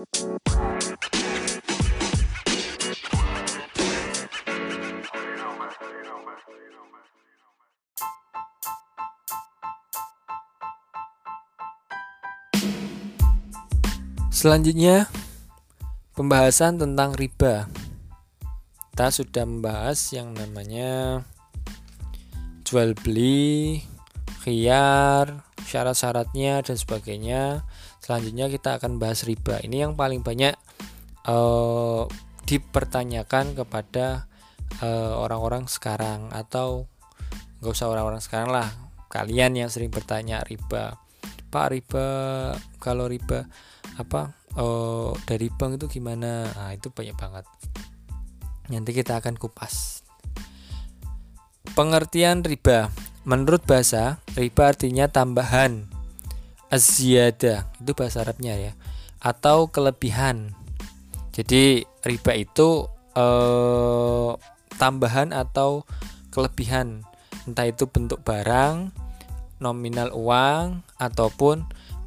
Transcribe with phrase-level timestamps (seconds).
[0.00, 0.24] Selanjutnya
[16.16, 17.68] pembahasan tentang riba.
[18.96, 21.20] Kita sudah membahas yang namanya
[22.64, 23.84] jual beli,
[24.40, 27.68] khiyar, syarat-syaratnya dan sebagainya.
[28.10, 29.62] Selanjutnya kita akan bahas riba.
[29.62, 30.58] Ini yang paling banyak
[31.30, 32.10] uh,
[32.42, 34.26] dipertanyakan kepada
[34.82, 36.90] eh, orang-orang uh, sekarang atau
[37.62, 38.66] nggak usah orang-orang sekarang lah.
[39.14, 40.98] Kalian yang sering bertanya riba,
[41.54, 42.06] Pak riba
[42.82, 43.46] kalau riba
[43.94, 46.50] apa oh, dari bank itu gimana?
[46.50, 47.46] Nah, itu banyak banget.
[48.74, 50.02] Nanti kita akan kupas.
[51.78, 52.90] Pengertian riba.
[53.22, 55.99] Menurut bahasa riba artinya tambahan
[56.70, 57.68] aziada.
[57.82, 58.72] Itu bahasa Arabnya ya.
[59.20, 60.54] Atau kelebihan.
[61.34, 62.88] Jadi riba itu
[63.18, 64.30] eh,
[64.80, 65.84] tambahan atau
[66.32, 67.04] kelebihan.
[67.44, 68.94] Entah itu bentuk barang
[69.60, 71.66] nominal uang ataupun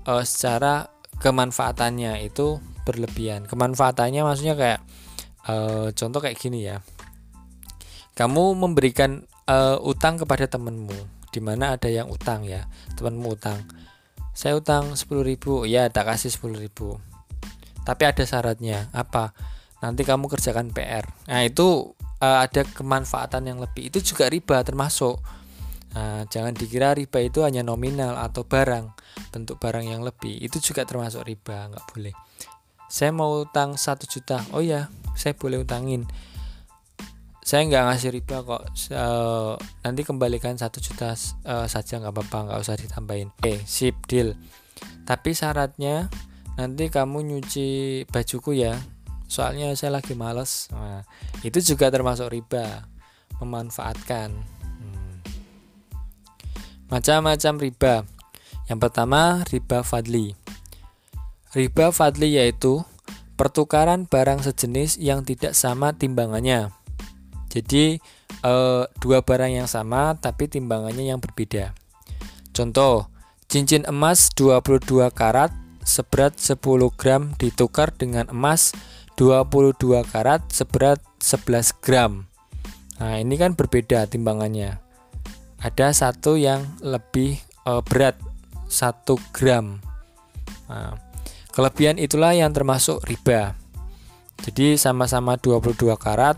[0.09, 0.89] eh, secara
[1.21, 3.47] kemanfaatannya itu berlebihan.
[3.47, 4.81] Kemanfaatannya maksudnya kayak
[5.47, 6.83] uh, contoh kayak gini ya.
[8.11, 13.57] Kamu memberikan uh, utang kepada temanmu di mana ada yang utang ya temanmu utang
[14.33, 17.13] saya utang 10.000 ya tak kasih 10.000
[17.83, 18.87] tapi ada syaratnya.
[18.95, 19.35] Apa?
[19.83, 23.91] Nanti kamu kerjakan PR nah itu uh, ada kemanfaatan yang lebih.
[23.91, 25.19] Itu juga riba termasuk.
[25.93, 28.89] Nah, jangan dikira riba itu hanya nominal atau barang,
[29.29, 30.41] bentuk barang yang lebih.
[30.41, 32.15] Itu juga termasuk riba, nggak boleh.
[32.89, 36.09] Saya mau utang satu juta, oh ya, saya boleh utangin.
[37.43, 38.63] Saya nggak ngasih riba kok.
[38.89, 41.11] Uh, nanti kembalikan satu juta
[41.43, 43.29] uh, saja nggak apa-apa, nggak usah ditambahin.
[43.35, 44.33] Oke, okay, sip deal.
[45.03, 46.07] Tapi syaratnya
[46.55, 47.67] nanti kamu nyuci
[48.07, 48.79] bajuku ya.
[49.27, 50.71] Soalnya saya lagi males.
[50.71, 51.03] Nah,
[51.43, 52.87] itu juga termasuk riba,
[53.43, 54.53] memanfaatkan
[56.93, 57.93] Macam-macam riba.
[58.69, 60.37] Yang pertama, riba fadli.
[61.49, 62.85] Riba fadli yaitu
[63.33, 66.69] pertukaran barang sejenis yang tidak sama timbangannya.
[67.53, 68.01] Jadi,
[68.41, 68.53] e,
[68.97, 71.77] dua barang yang sama tapi timbangannya yang berbeda.
[72.49, 73.05] Contoh,
[73.45, 75.53] cincin emas 22 karat
[75.85, 78.73] seberat 10 gram ditukar dengan emas
[79.21, 82.25] 22 karat seberat 11 gram.
[82.97, 84.83] Nah, ini kan berbeda timbangannya
[85.63, 88.19] ada satu yang lebih uh, berat
[88.67, 89.79] satu gram
[90.67, 90.99] nah,
[91.55, 93.55] kelebihan itulah yang termasuk riba
[94.43, 96.35] jadi sama-sama 22 karat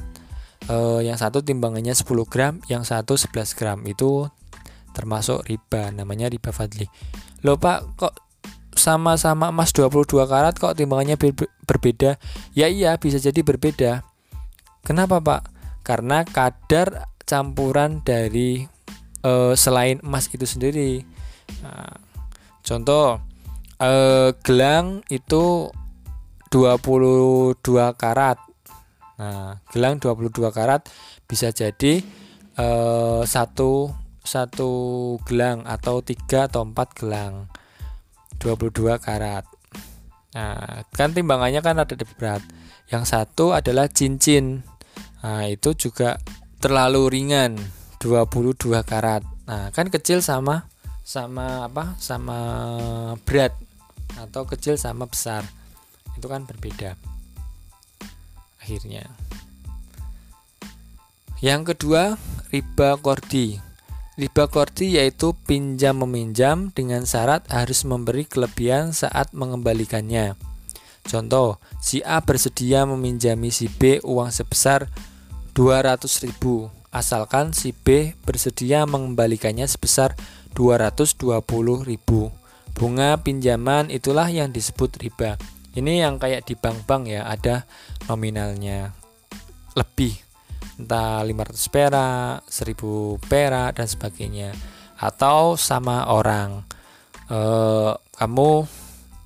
[0.70, 3.80] uh, yang satu timbangannya 10 gram yang satu 11 gram.
[3.86, 4.30] Itu
[4.96, 6.88] termasuk riba namanya riba fadli.
[7.44, 8.16] Loh pak kok
[8.76, 11.16] sama-sama emas 22 karat kok timbangannya
[11.64, 12.20] berbeda?
[12.53, 14.03] Ya iya bisa jadi berbeda.
[14.86, 15.42] Kenapa pak?
[15.81, 18.66] Karena kadar campuran dari
[19.26, 21.02] uh, selain emas itu sendiri.
[21.66, 21.97] Nah,
[22.62, 23.18] contoh
[23.82, 25.70] uh, gelang itu
[26.53, 27.58] 22
[27.97, 28.38] karat.
[29.16, 30.88] Nah, gelang 22 karat
[31.24, 32.03] bisa jadi
[32.59, 33.92] uh, satu
[34.26, 34.72] satu
[35.24, 37.48] gelang atau tiga atau empat gelang
[38.42, 39.46] 22 karat.
[40.36, 42.44] Nah, kan timbangannya kan ada berat.
[42.92, 44.68] Yang satu adalah cincin.
[45.24, 46.20] Nah, itu juga
[46.59, 47.56] terlalu ringan
[48.03, 49.24] 22 karat.
[49.47, 50.68] Nah, kan kecil sama
[51.06, 51.96] sama apa?
[52.02, 52.38] Sama
[53.24, 53.56] berat
[54.20, 55.47] atau kecil sama besar.
[56.20, 57.15] Itu kan berbeda.
[58.66, 59.06] Akhirnya.
[61.38, 62.18] Yang kedua,
[62.50, 63.62] riba kordi.
[64.18, 70.34] Riba kordi yaitu pinjam meminjam dengan syarat harus memberi kelebihan saat mengembalikannya.
[71.06, 74.90] Contoh, si A bersedia meminjami si B uang sebesar
[75.53, 76.34] 200.000
[76.90, 80.18] asalkan si B bersedia mengembalikannya sebesar
[80.58, 81.46] 220.000.
[82.74, 85.38] Bunga pinjaman itulah yang disebut riba.
[85.75, 87.67] Ini yang kayak di bank-bank ya, ada
[88.08, 88.96] nominalnya
[89.76, 90.16] lebih
[90.79, 94.50] entah 500 perak, 1000 perak dan sebagainya.
[94.96, 96.64] Atau sama orang
[97.28, 97.40] e,
[98.16, 98.52] kamu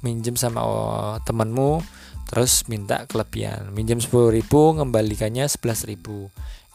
[0.02, 1.84] minjem sama oh, temanmu
[2.30, 5.98] terus minta kelebihan minjem 10.000 ngembalikannya 11.000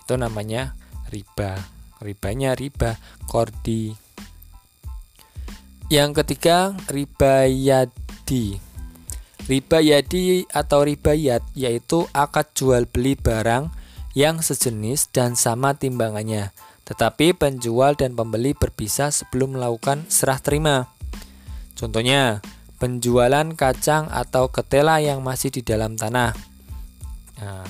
[0.05, 0.77] itu namanya
[1.09, 1.57] riba.
[2.05, 3.97] Ribanya riba kordi.
[5.89, 8.74] Yang ketiga, riba yadi.
[9.45, 13.69] Riba yadi atau riba yad yaitu akad jual beli barang
[14.17, 16.57] yang sejenis dan sama timbangannya,
[16.89, 20.89] tetapi penjual dan pembeli berpisah sebelum melakukan serah terima.
[21.77, 22.41] Contohnya,
[22.81, 26.33] penjualan kacang atau ketela yang masih di dalam tanah.
[27.43, 27.69] Nah,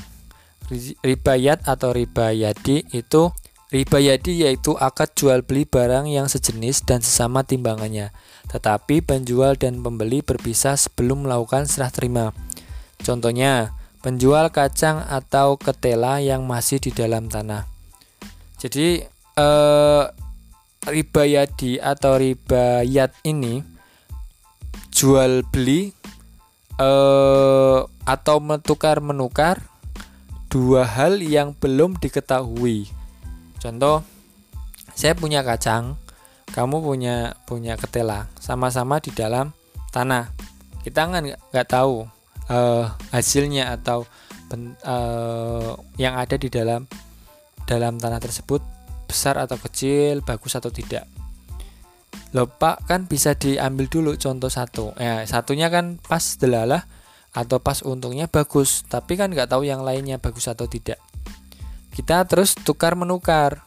[1.02, 3.34] riba yad atau riba yadi itu
[3.74, 8.14] riba yadi yaitu akad jual beli barang yang sejenis dan sesama timbangannya,
[8.48, 12.30] tetapi penjual dan pembeli berpisah sebelum melakukan serah terima.
[13.00, 13.74] Contohnya,
[14.04, 17.64] penjual kacang atau ketela yang masih di dalam tanah.
[18.60, 19.00] Jadi
[19.36, 20.04] eh,
[20.84, 23.64] riba yadi atau riba yad ini
[24.92, 25.96] jual beli
[26.76, 29.56] eh, atau menukar menukar
[30.52, 32.86] dua hal yang belum diketahui.
[33.58, 34.04] Contoh,
[34.92, 35.98] saya punya kacang,
[36.52, 39.54] kamu punya punya ketela, sama-sama di dalam
[39.94, 40.34] tanah.
[40.84, 42.04] Kita kan nggak tahu
[42.52, 44.04] uh, hasilnya atau
[44.52, 46.84] ben, uh, yang ada di dalam
[47.64, 48.60] dalam tanah tersebut
[49.08, 51.08] besar atau kecil, bagus atau tidak.
[52.34, 54.90] Loh kan bisa diambil dulu contoh satu.
[54.98, 56.84] Ya, satunya kan pas delalah
[57.30, 60.98] atau pas untungnya bagus, tapi kan nggak tahu yang lainnya bagus atau tidak.
[61.94, 63.62] Kita terus tukar menukar.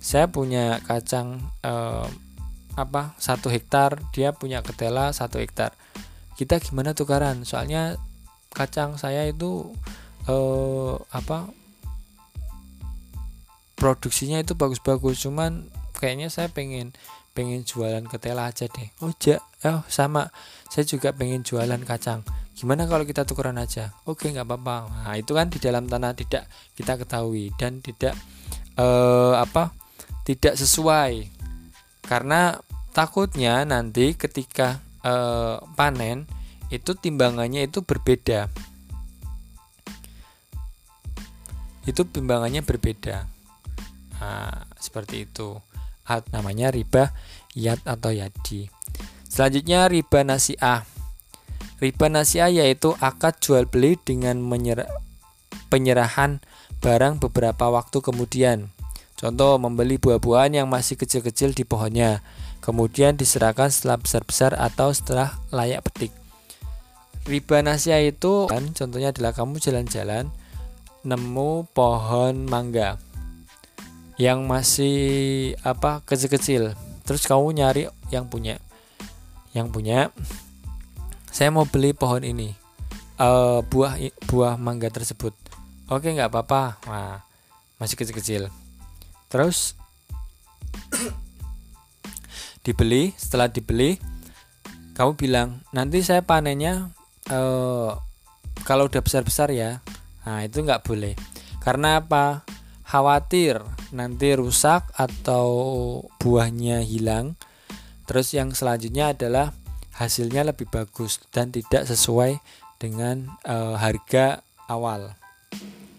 [0.00, 2.08] Saya punya kacang eh,
[2.74, 5.76] apa satu hektar, dia punya ketela satu hektar.
[6.40, 7.44] Kita gimana tukaran?
[7.44, 8.00] Soalnya
[8.56, 9.76] kacang saya itu
[10.24, 11.52] eh, apa
[13.76, 15.20] produksinya itu bagus-bagus.
[15.20, 16.96] Cuman kayaknya saya pengen
[17.36, 18.88] pengen jualan ketela aja deh.
[19.04, 20.32] Oh ja oh sama.
[20.72, 22.24] Saya juga pengen jualan kacang.
[22.56, 23.96] Gimana kalau kita tukeran aja?
[24.04, 24.76] Oke nggak apa-apa.
[25.08, 27.52] Nah itu kan di dalam tanah tidak kita ketahui.
[27.56, 28.16] Dan tidak
[28.76, 29.79] eh, apa
[30.34, 31.26] tidak sesuai.
[32.06, 32.58] Karena
[32.94, 36.30] takutnya nanti ketika eh, panen
[36.70, 38.46] itu timbangannya itu berbeda.
[41.86, 43.26] Itu timbangannya berbeda.
[44.20, 45.58] Nah, seperti itu.
[46.34, 47.14] Namanya riba
[47.54, 48.66] yad atau yadi.
[49.30, 50.82] Selanjutnya riba nasiah
[51.80, 54.86] riba nasiah yaitu akad jual beli dengan menyerah,
[55.72, 56.44] penyerahan
[56.84, 58.68] barang beberapa waktu kemudian
[59.20, 62.24] Contoh membeli buah-buahan yang masih kecil-kecil di pohonnya
[62.64, 66.12] kemudian diserahkan setelah besar-besar atau setelah layak petik.
[67.28, 70.32] Riba nasia itu kan contohnya adalah kamu jalan-jalan
[71.04, 72.96] nemu pohon mangga
[74.16, 76.72] yang masih apa kecil-kecil.
[77.04, 78.56] Terus kamu nyari yang punya.
[79.52, 79.98] Yang punya
[81.28, 82.56] saya mau beli pohon ini.
[83.20, 84.00] Uh, buah
[84.32, 85.36] buah mangga tersebut.
[85.92, 86.80] Oke, nggak apa-apa.
[87.76, 88.48] Masih kecil-kecil.
[89.30, 89.78] Terus
[92.66, 93.96] dibeli, setelah dibeli
[94.98, 96.92] kamu bilang, "Nanti saya panennya
[97.32, 97.96] uh,
[98.66, 99.80] kalau udah besar-besar ya,
[100.26, 101.14] nah itu nggak boleh.
[101.64, 102.44] Karena apa?
[102.84, 103.62] Khawatir
[103.94, 105.46] nanti rusak atau
[106.18, 107.38] buahnya hilang.
[108.10, 109.54] Terus yang selanjutnya adalah
[109.94, 112.42] hasilnya lebih bagus dan tidak sesuai
[112.82, 115.14] dengan uh, harga awal.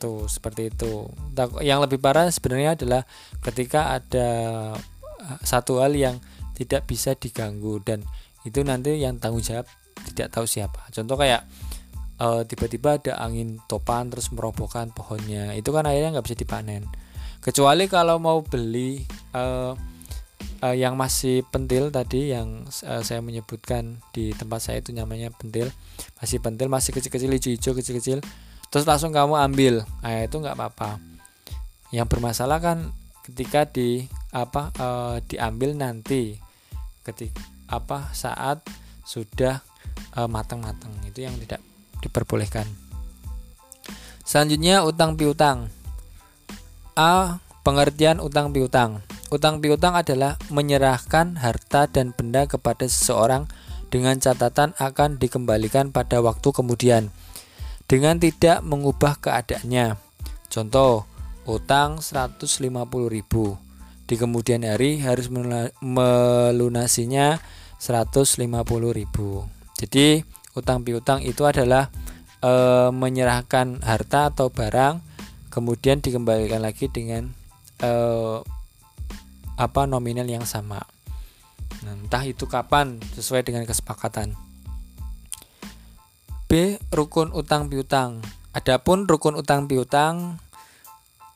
[0.01, 1.05] Tuh, seperti itu.
[1.61, 3.05] Yang lebih parah sebenarnya adalah
[3.45, 4.29] ketika ada
[5.21, 6.17] eh, satu hal yang
[6.57, 8.01] tidak bisa diganggu dan
[8.45, 9.69] itu nanti yang tanggung jawab
[10.13, 11.45] tidak tahu siapa contoh kayak
[12.21, 16.85] tiba tiba-tiba ada angin topan terus merobohkan pohonnya itu kan akhirnya nggak bisa dipanen
[17.41, 19.01] kecuali kalau mau beli
[19.33, 19.73] uh,
[20.61, 25.73] uh, yang masih pentil tadi yang saya menyebutkan di tempat saya itu namanya pentil
[26.21, 28.21] masih pentil masih kecil-kecil hijau-hijau kecil-kecil
[28.71, 29.83] terus langsung kamu ambil.
[30.01, 30.97] Nah, itu nggak apa-apa.
[31.91, 32.95] Yang bermasalah kan
[33.27, 36.39] ketika di apa uh, diambil nanti.
[37.03, 38.63] Ketika apa saat
[39.03, 39.59] sudah
[40.15, 40.91] uh, matang-matang.
[41.03, 41.59] Itu yang tidak
[41.99, 42.65] diperbolehkan.
[44.23, 45.67] Selanjutnya utang piutang.
[46.95, 49.03] A pengertian utang piutang.
[49.31, 53.47] Utang piutang adalah menyerahkan harta dan benda kepada seseorang
[53.91, 57.11] dengan catatan akan dikembalikan pada waktu kemudian
[57.91, 59.99] dengan tidak mengubah keadaannya
[60.47, 61.03] contoh
[61.43, 62.47] utang 150.000
[64.07, 65.27] di kemudian hari harus
[65.83, 67.35] melunasinya
[67.83, 68.47] 150.000
[69.75, 70.07] jadi
[70.55, 71.91] utang piutang itu adalah
[72.39, 72.53] e,
[72.95, 75.03] menyerahkan harta atau barang
[75.51, 77.27] kemudian dikembalikan lagi dengan
[77.83, 77.91] e,
[79.61, 80.81] apa nominal yang sama.
[81.85, 84.33] Nah, entah itu kapan sesuai dengan kesepakatan.
[86.51, 86.75] B.
[86.91, 88.19] Rukun utang piutang.
[88.51, 90.35] Adapun rukun utang piutang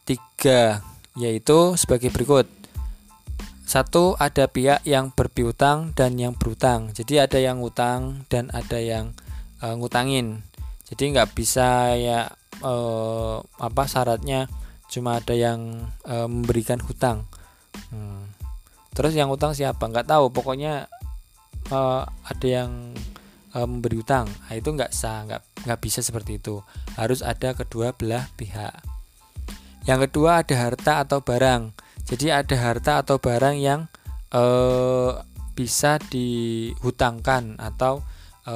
[0.03, 0.83] tiga
[1.15, 2.43] yaitu sebagai berikut.
[3.63, 6.91] Satu ada pihak yang berpiutang dan yang berutang.
[6.91, 9.15] Jadi ada yang utang dan ada yang
[9.63, 10.43] e, ngutangin.
[10.91, 12.27] Jadi nggak bisa ya
[12.59, 12.73] e,
[13.39, 14.51] apa syaratnya
[14.91, 17.23] cuma ada yang e, memberikan hutang.
[17.87, 18.35] Hmm.
[18.91, 19.87] Terus yang utang siapa?
[19.87, 20.27] Nggak tahu.
[20.27, 20.91] Pokoknya
[21.71, 22.91] e, ada yang
[23.55, 24.27] e, memberi utang.
[24.27, 26.59] Nah, itu nggak sah nggak nggak bisa seperti itu.
[26.99, 28.83] Harus ada kedua belah pihak.
[29.87, 31.71] Yang kedua ada harta atau barang.
[32.05, 33.87] Jadi ada harta atau barang yang
[34.29, 34.43] e,
[35.55, 38.03] bisa dihutangkan atau
[38.43, 38.55] e,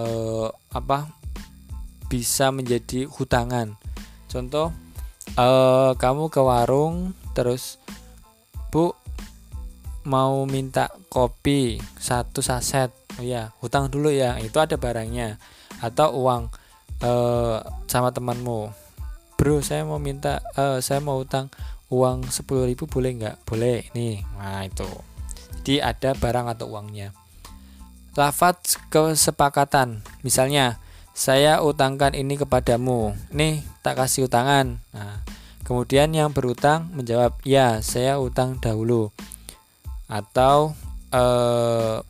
[0.76, 1.08] apa
[2.12, 3.80] bisa menjadi hutangan.
[4.28, 4.76] Contoh
[5.34, 5.48] e,
[5.96, 7.80] kamu ke warung terus
[8.70, 8.94] bu
[10.06, 12.90] mau minta kopi satu saset
[13.24, 14.38] ya hutang dulu ya.
[14.40, 15.40] Itu ada barangnya.
[15.80, 16.52] Atau uang
[17.04, 17.58] uh,
[17.88, 18.72] sama temanmu.
[19.40, 21.48] Bro saya mau minta uh, saya mau hutang
[21.88, 23.36] uang sepuluh ribu boleh nggak?
[23.48, 23.88] Boleh.
[23.96, 24.88] Nih nah itu.
[25.64, 27.16] Jadi ada barang atau uangnya.
[28.18, 30.04] Lafaz kesepakatan.
[30.28, 30.82] Misalnya
[31.16, 33.16] saya utangkan ini kepadamu.
[33.32, 35.24] Nih tak kasih utangan nah
[35.70, 39.14] kemudian yang berutang menjawab ya saya utang dahulu.
[40.10, 40.74] Atau
[41.14, 42.02] uh,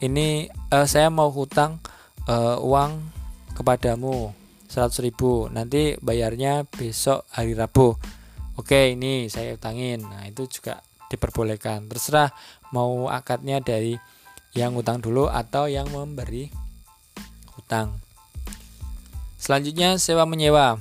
[0.00, 1.76] ini uh, saya mau hutang
[2.24, 3.12] uh, uang
[3.52, 4.32] kepadamu
[4.72, 5.52] 100 ribu.
[5.52, 8.00] Nanti bayarnya besok hari Rabu.
[8.56, 10.80] Oke ini saya utangin nah itu juga
[11.12, 11.92] diperbolehkan.
[11.92, 12.32] Terserah
[12.72, 14.00] mau akadnya dari
[14.56, 16.48] yang utang dulu atau yang memberi
[17.54, 18.00] hutang.
[19.36, 20.80] Selanjutnya sewa menyewa.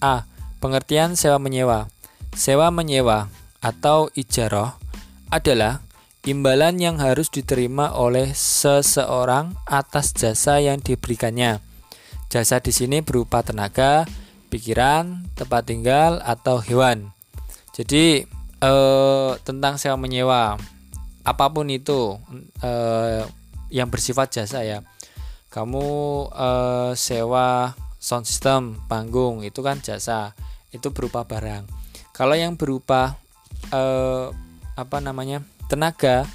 [0.00, 0.24] A.
[0.64, 1.92] Pengertian sewa menyewa.
[2.32, 3.28] Sewa menyewa
[3.60, 4.76] atau ijarah
[5.28, 5.83] adalah
[6.24, 11.60] imbalan yang harus diterima oleh seseorang atas jasa yang diberikannya.
[12.32, 14.08] Jasa di sini berupa tenaga,
[14.48, 17.12] pikiran, tempat tinggal, atau hewan.
[17.76, 18.24] Jadi
[18.64, 20.56] eh, tentang sewa menyewa,
[21.28, 22.16] apa pun itu
[22.64, 23.28] eh,
[23.68, 24.80] yang bersifat jasa ya.
[25.52, 25.86] Kamu
[26.32, 30.32] eh, sewa sound system, panggung itu kan jasa,
[30.72, 31.68] itu berupa barang.
[32.16, 33.20] Kalau yang berupa
[33.68, 34.32] eh,
[34.74, 36.28] apa namanya tenaga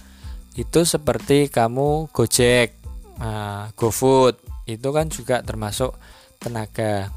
[0.60, 2.76] itu seperti kamu Gojek,
[3.16, 4.36] nah, GoFood
[4.68, 5.96] itu kan juga termasuk
[6.42, 7.14] tenaga.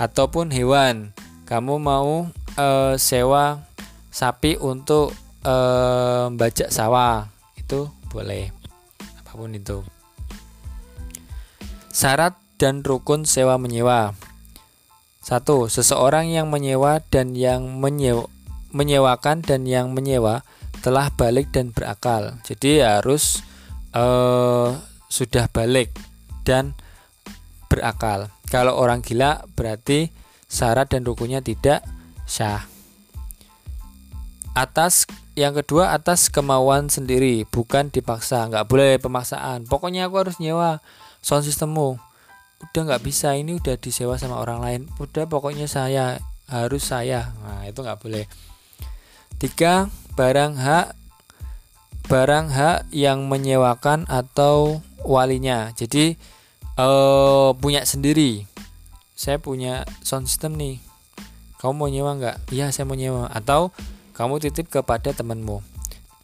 [0.00, 3.62] Ataupun hewan kamu mau e, sewa
[4.08, 5.12] sapi untuk
[5.44, 5.54] e,
[6.34, 8.50] bajak sawah itu boleh
[9.22, 9.84] apa pun itu.
[11.94, 14.18] Syarat dan rukun sewa menyewa.
[15.24, 18.28] Satu seseorang yang menyewa dan yang menyewa
[18.74, 20.42] menyewakan dan yang menyewa
[20.84, 22.36] telah balik dan berakal.
[22.44, 23.40] Jadi harus
[23.96, 24.76] uh,
[25.08, 25.96] sudah balik
[26.44, 26.76] dan
[27.72, 28.28] berakal.
[28.52, 30.12] Kalau orang gila berarti
[30.44, 31.80] syarat dan rukunnya tidak
[32.28, 32.68] sah.
[34.52, 38.46] Atas yang kedua atas kemauan sendiri, bukan dipaksa.
[38.46, 39.64] Nggak boleh pemaksaan.
[39.66, 40.84] Pokoknya aku harus nyewa
[41.24, 41.96] sound systemmu.
[42.60, 44.80] Udah nggak bisa, ini udah disewa sama orang lain.
[45.00, 47.34] Udah pokoknya saya harus saya.
[47.40, 48.28] Nah itu nggak boleh.
[49.38, 51.04] Tiga, barang hak
[52.04, 55.72] barang hak yang menyewakan atau walinya.
[55.72, 56.20] Jadi
[56.76, 58.44] uh, punya sendiri.
[59.16, 60.84] Saya punya sound system nih.
[61.60, 62.52] Kamu mau nyewa nggak?
[62.52, 63.32] Iya saya mau nyewa.
[63.32, 63.72] Atau
[64.12, 65.64] kamu titip kepada temanmu.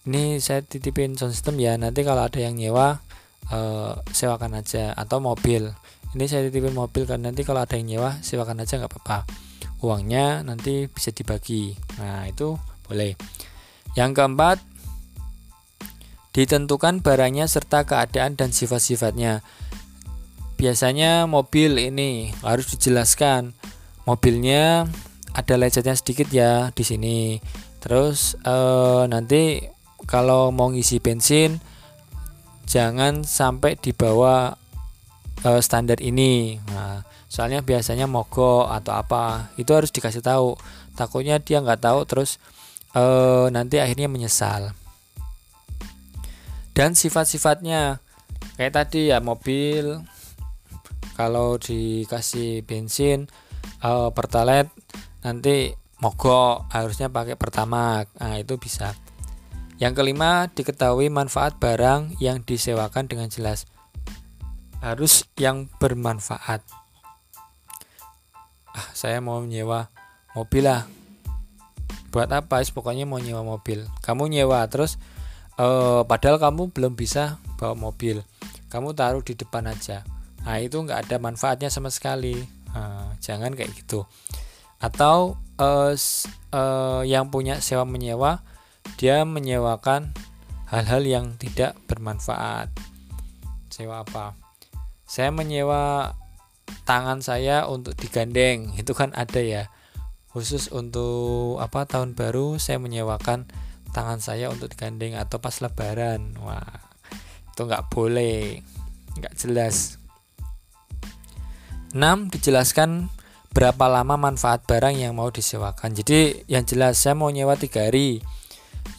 [0.05, 1.81] Ini saya titipin sound system ya.
[1.81, 3.01] Nanti kalau ada yang nyewa
[3.49, 4.93] uh, sewakan aja.
[4.93, 5.73] Atau mobil.
[6.13, 9.25] Ini saya titipin mobil kan nanti kalau ada yang nyewa sewakan aja nggak apa-apa.
[9.81, 11.73] Uangnya nanti bisa dibagi.
[11.97, 12.59] Nah itu
[12.91, 13.15] boleh.
[13.95, 14.59] Yang keempat,
[16.31, 19.43] ditentukan barangnya serta keadaan dan sifat-sifatnya.
[20.59, 23.57] Biasanya mobil ini harus dijelaskan.
[24.05, 24.87] Mobilnya
[25.33, 27.19] ada lecetnya sedikit ya di sini.
[27.81, 29.65] Terus eh, nanti
[30.05, 31.63] kalau mau ngisi bensin
[32.69, 34.53] jangan sampai di bawah
[35.43, 36.61] eh, standar ini.
[36.71, 40.55] Nah, soalnya biasanya mogok atau apa itu harus dikasih tahu.
[40.95, 42.37] Takutnya dia nggak tahu terus
[42.95, 44.75] uh, nanti akhirnya menyesal.
[46.71, 48.01] Dan sifat-sifatnya
[48.57, 50.01] kayak tadi ya mobil
[51.19, 53.29] kalau dikasih bensin
[53.85, 54.73] uh, pertalite
[55.21, 58.97] nanti mogok harusnya pakai pertama nah itu bisa.
[59.81, 63.65] Yang kelima diketahui manfaat barang yang disewakan dengan jelas.
[64.81, 66.65] Harus yang bermanfaat.
[68.73, 69.93] Ah saya mau menyewa
[70.33, 71.00] mobil lah
[72.11, 72.63] buat apa?
[72.63, 73.87] Sih pokoknya mau nyewa mobil.
[74.03, 74.99] Kamu nyewa terus
[75.57, 78.23] uh, padahal kamu belum bisa bawa mobil.
[78.71, 80.07] Kamu taruh di depan aja.
[80.47, 82.39] Nah itu nggak ada manfaatnya sama sekali.
[82.71, 84.07] Nah, jangan kayak gitu.
[84.79, 85.93] Atau uh,
[86.55, 88.43] uh, yang punya sewa menyewa
[88.97, 90.11] dia menyewakan
[90.71, 92.71] hal-hal yang tidak bermanfaat.
[93.71, 94.39] Sewa apa?
[95.05, 96.15] Saya menyewa
[96.87, 98.73] tangan saya untuk digandeng.
[98.79, 99.67] Itu kan ada ya
[100.31, 103.51] khusus untuk apa tahun baru saya menyewakan
[103.91, 106.87] tangan saya untuk digandeng atau pas lebaran wah
[107.51, 108.63] itu nggak boleh
[109.19, 110.01] nggak jelas
[111.91, 112.31] 6.
[112.31, 113.11] Dijelaskan
[113.51, 115.91] berapa lama manfaat barang yang mau disewakan.
[115.91, 118.23] Jadi yang jelas saya mau nyewa tiga hari.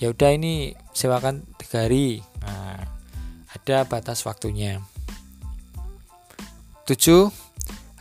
[0.04, 2.20] Ya udah ini sewakan tiga hari.
[2.44, 2.84] Nah,
[3.56, 4.84] ada batas waktunya.
[6.84, 7.32] 7.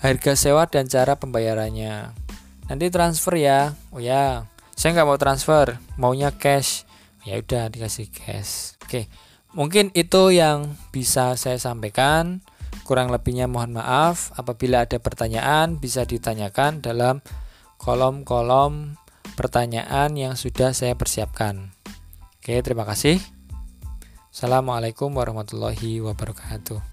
[0.00, 2.19] Harga sewa dan cara pembayarannya.
[2.70, 3.74] Nanti transfer ya.
[3.90, 4.46] Oh ya,
[4.78, 6.86] saya nggak mau transfer, maunya cash.
[7.26, 8.78] Ya udah dikasih cash.
[8.86, 9.10] Oke,
[9.50, 12.46] mungkin itu yang bisa saya sampaikan.
[12.86, 14.30] Kurang lebihnya mohon maaf.
[14.38, 17.26] Apabila ada pertanyaan bisa ditanyakan dalam
[17.76, 18.94] kolom-kolom
[19.34, 21.74] pertanyaan yang sudah saya persiapkan.
[22.38, 23.18] Oke, terima kasih.
[24.30, 26.89] Assalamualaikum warahmatullahi wabarakatuh.